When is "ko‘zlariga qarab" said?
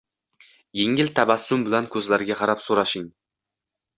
1.95-2.63